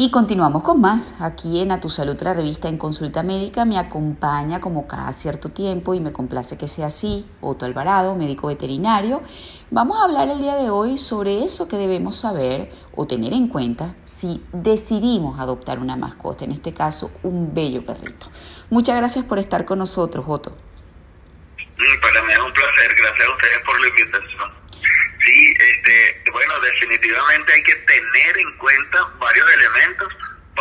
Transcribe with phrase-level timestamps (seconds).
[0.00, 1.14] Y continuamos con más.
[1.18, 5.48] Aquí en A Tu Salud, la revista en Consulta Médica, me acompaña como cada cierto
[5.48, 9.22] tiempo y me complace que sea así, Otto Alvarado, médico veterinario.
[9.72, 13.48] Vamos a hablar el día de hoy sobre eso que debemos saber o tener en
[13.48, 18.28] cuenta si decidimos adoptar una mascota, en este caso un bello perrito.
[18.70, 20.56] Muchas gracias por estar con nosotros, Otto.
[22.00, 24.58] Para mí es un placer, gracias a ustedes por la invitación.
[25.28, 29.17] Sí, este, bueno, definitivamente hay que tener en cuenta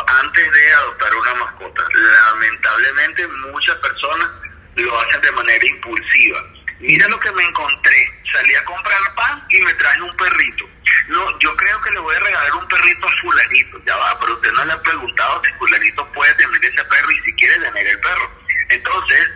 [0.08, 1.84] antes de adoptar una mascota.
[1.94, 4.30] Lamentablemente muchas personas
[4.76, 6.44] lo hacen de manera impulsiva.
[6.80, 8.22] Mira lo que me encontré.
[8.32, 10.70] Salí a comprar pan y me traje un perrito.
[11.08, 13.82] No, yo creo que le voy a regalar un perrito a fulanito.
[13.86, 17.20] Ya va, pero usted no le ha preguntado si fulanito puede tener ese perro y
[17.22, 18.32] si quiere tener el perro.
[18.70, 19.30] Entonces,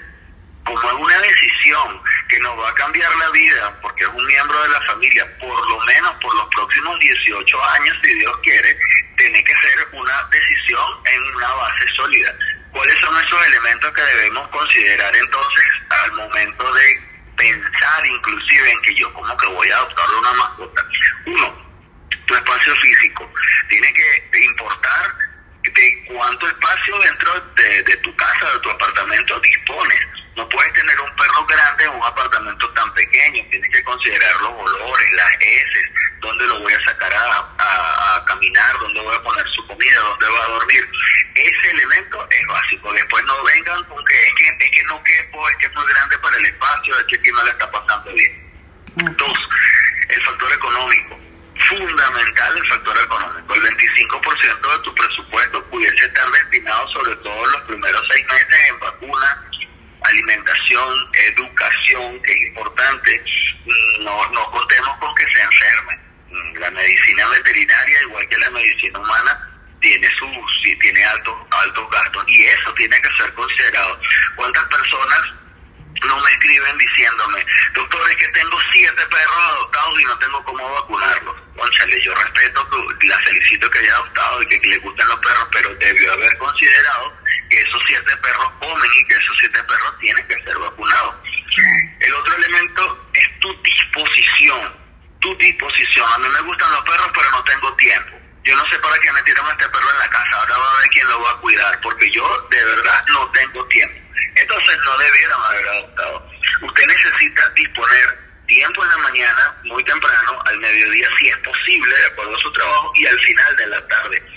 [0.63, 4.61] como es una decisión que nos va a cambiar la vida, porque es un miembro
[4.61, 8.77] de la familia, por lo menos por los próximos 18 años, si Dios quiere,
[9.31, 12.35] tiene que ser una decisión en una base sólida.
[12.73, 17.01] ¿Cuáles son esos elementos que debemos considerar entonces al momento de
[17.37, 20.83] pensar inclusive en que yo como que voy a adoptar una mascota?
[21.27, 21.71] Uno,
[22.25, 23.31] tu espacio físico.
[23.69, 25.15] Tiene que importar
[25.63, 31.15] de cuánto espacio de, de tu casa, de tu apartamento dispones no puedes tener un
[31.15, 36.47] perro grande en un apartamento tan pequeño, tienes que considerar los olores, las heces, dónde
[36.47, 40.45] lo voy a sacar a, a, caminar, dónde voy a poner su comida, dónde va
[40.45, 40.89] a dormir.
[41.35, 42.93] Ese elemento es básico.
[42.93, 45.85] Después no vengan con que es que, es que no quepo, es que es muy
[45.85, 48.51] grande para el espacio, es que aquí no le está pasando bien.
[49.17, 49.49] Dos,
[50.09, 51.19] el factor económico.
[51.67, 53.53] Fundamental el factor económico.
[53.53, 58.79] El 25% de tu presupuesto pudiese estar destinado sobre todo los primeros seis meses en
[58.79, 59.51] vacunas
[60.01, 63.23] alimentación, educación, que es importante,
[63.65, 65.99] mm, no, no contemos con que se enfermen.
[66.29, 68.49] Mm, la medicina veterinaria, igual que la
[68.81, 69.47] medicina humana,
[69.81, 70.29] tiene sus
[70.79, 73.99] tiene altos altos gastos y eso tiene que ser considerado.
[74.35, 75.21] ¿Cuántas personas
[76.05, 80.73] no me escriben diciéndome, doctor, es que tengo siete perros adoptados y no tengo cómo
[80.73, 81.35] vacunarlos?
[81.55, 82.67] Conchale, yo respeto,
[83.01, 87.13] la felicito que haya adoptado y que le gusten los perros, pero debió haber considerado
[87.49, 91.15] que esos siete perros comen y que esos siete perros tienen que ser vacunados.
[91.99, 94.73] El otro elemento es tu disposición,
[95.19, 96.07] tu disposición.
[96.13, 98.20] A mí me gustan los perros, pero no tengo tiempo.
[98.43, 100.81] Yo no sé para qué me tiraron este perro en la casa, ahora va a
[100.81, 103.95] ver quién lo va a cuidar, porque yo de verdad no tengo tiempo.
[104.35, 106.31] Entonces no debieron haber adoptado.
[106.61, 112.05] Usted necesita disponer tiempo en la mañana, muy temprano, al mediodía si es posible, de
[112.05, 114.31] acuerdo a su trabajo, y al final de la tarde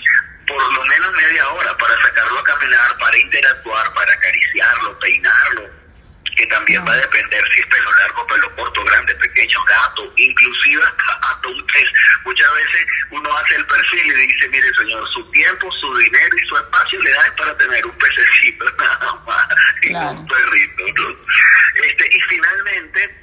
[0.47, 4.99] por lo menos media hora para sacarlo a caminar, para interactuar, para acariciarlo,
[6.65, 10.81] también va a depender si es pelo largo, pelo corto, grande, pequeño, gato, inclusive
[11.21, 11.87] hasta un pez.
[12.25, 16.47] Muchas veces uno hace el perfil y dice, mire señor, su tiempo, su dinero y
[16.47, 21.17] su espacio le da para tener un pececito nada más, un perrito.
[21.83, 23.15] Este, y finalmente,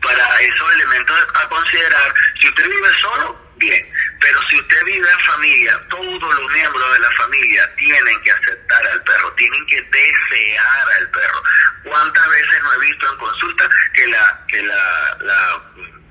[0.00, 3.92] para esos elementos a considerar, si usted vive solo, bien,
[4.28, 8.86] pero si usted vive en familia, todos los miembros de la familia tienen que aceptar
[8.86, 11.42] al perro, tienen que desear al perro.
[11.84, 15.62] ¿Cuántas veces no he visto en consulta que la que la,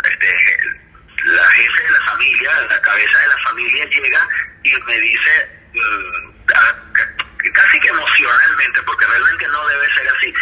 [0.04, 0.58] este,
[1.26, 4.30] la jefe de la familia, la cabeza de la familia llega
[4.64, 6.46] y me dice mm,
[7.54, 10.34] casi que emocionalmente, porque realmente no debe ser así.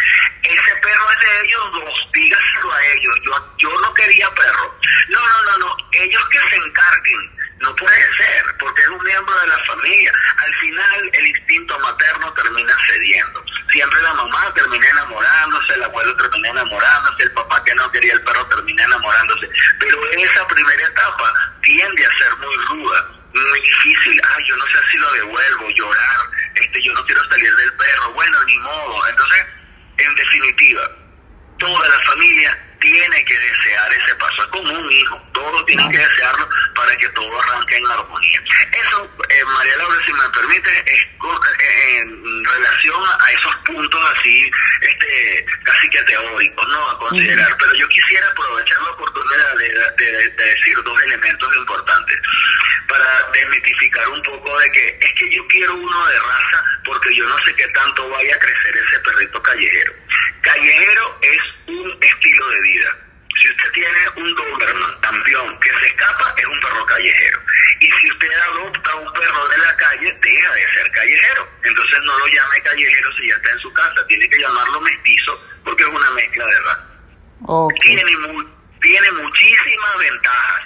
[0.44, 3.14] Ese perro es de ellos dos, dígaselo a ellos.
[3.22, 4.76] Yo, yo no quería perro.
[5.92, 10.12] Ellos que se encarguen no puede ser, porque es un miembro de la familia.
[10.36, 13.42] Al final el instinto materno termina cediendo.
[13.70, 18.22] Siempre la mamá termina enamorándose, el abuelo termina enamorándose, el papá que no quería el
[18.22, 19.48] perro termina enamorándose.
[19.80, 21.32] Pero esa primera etapa
[21.86, 24.20] tiende a ser muy ruda, muy difícil.
[24.34, 26.20] Ay, yo no sé si lo devuelvo, llorar,
[26.54, 28.12] este, yo no quiero salir del perro.
[28.14, 29.08] Bueno, ni modo.
[29.08, 29.46] Entonces,
[29.98, 30.90] en definitiva,
[31.58, 34.42] toda la familia tiene que desear ese paso.
[34.42, 38.25] Es como un hijo, todos tienen que desearlo para que todo arranque en armonía.
[39.54, 44.50] María Laura, si me permite, es eh, en relación a esos puntos así,
[44.80, 46.90] este, casi que teóricos, ¿no?
[46.90, 47.56] A considerar.
[47.58, 52.20] Pero yo quisiera aprovechar la oportunidad de, decir dos elementos importantes
[52.88, 57.28] para desmitificar un poco de que es que yo quiero uno de raza porque yo
[57.28, 59.92] no sé qué tanto vaya a crecer ese perrito callejero.
[60.42, 62.98] Callejero es un estilo de vida.
[63.40, 67.35] Si usted tiene un Doberman campeón que se escapa, es un perro callejero.
[67.86, 71.48] Y si usted adopta un perro de la calle, deja de ser callejero.
[71.62, 74.06] Entonces no lo llame callejero si ya está en su casa.
[74.08, 76.86] Tiene que llamarlo mestizo porque es una mezcla de raza.
[77.80, 78.02] Tiene,
[78.82, 80.62] tiene muchísimas ventajas.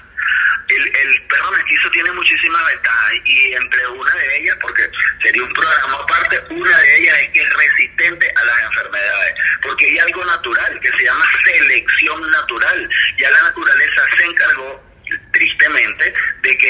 [0.68, 4.88] El, el perro mestizo tiene muchísimas ventajas y entre una de ellas, porque
[5.20, 9.84] sería un programa aparte, una de ellas es que es resistente a las enfermedades, porque
[9.86, 12.88] hay algo natural que se llama selección natural.
[13.18, 14.89] Ya la naturaleza se encargó,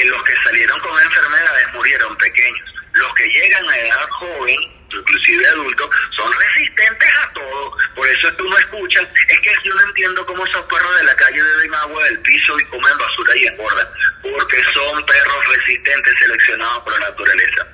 [0.05, 2.69] los que salieron con enfermedades murieron pequeños.
[2.93, 4.57] Los que llegan a edad joven,
[4.91, 7.77] inclusive adultos, son resistentes a todo.
[7.95, 11.03] Por eso es que uno escucha, es que yo no entiendo cómo esos perros de
[11.03, 13.87] la calle beben agua del piso y comen basura y engordan,
[14.21, 17.67] porque son perros resistentes seleccionados por la naturaleza.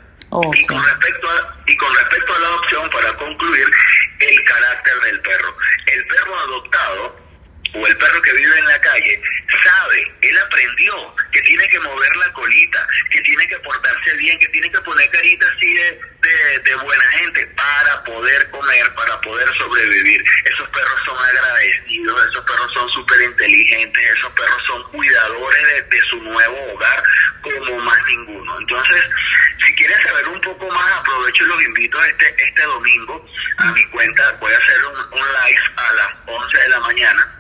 [0.53, 3.65] Y con respecto a y con respecto a la adopción, para concluir,
[4.19, 5.57] el carácter del perro.
[5.87, 7.26] El perro adoptado
[7.73, 9.21] o el perro que vive en la calle
[9.63, 14.47] sabe, él aprendió que tiene que mover la colita, que tiene que portarse bien, que
[14.47, 20.23] tiene que poner carita así de, de, buena gente para poder comer, para poder sobrevivir.
[20.45, 26.21] Esos perros son agradecidos, esos perros son súper inteligentes, esos perros son cuidadores de, su
[26.21, 27.03] nuevo hogar
[27.41, 28.59] como más ninguno.
[28.59, 29.03] Entonces,
[29.65, 33.25] si quieren saber un poco más, aprovecho y los invito este, este domingo
[33.57, 37.37] a mi cuenta, voy a hacer un, un live a las 11 de la mañana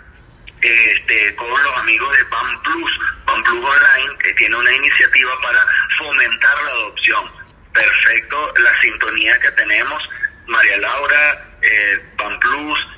[0.61, 5.59] este, con los amigos de PAN Plus, PAN Plus Online, que tiene una iniciativa para
[5.97, 7.31] fomentar la adopción.
[7.73, 10.01] Perfecto la sintonía que tenemos,
[10.47, 12.39] María Laura, eh, PAN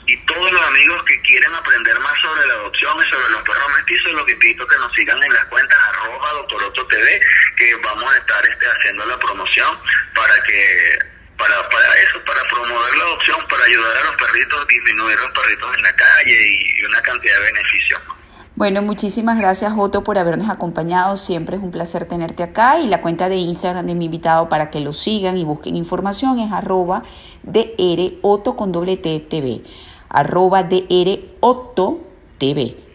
[0.06, 3.70] y todos los amigos que quieren aprender más sobre la adopción y sobre los perros
[3.78, 7.22] mestizos, los invito a que nos sigan en las cuentas arroba doctoroto TV,
[7.56, 9.80] que vamos a estar este, haciendo la promoción
[10.14, 11.00] para que
[11.38, 15.78] para, para eso, para promover la adopción, para ayudar a los perritos, disminuir los perritos
[15.78, 18.02] en la calle y, una cantidad de beneficios.
[18.60, 21.16] Bueno, muchísimas gracias Otto por habernos acompañado.
[21.16, 24.70] Siempre es un placer tenerte acá y la cuenta de Instagram de mi invitado para
[24.70, 27.04] que lo sigan y busquen información es arroba
[27.44, 28.12] DR
[28.58, 29.64] con doble T.
[30.10, 31.20] Arroba DR
[32.38, 32.89] TV.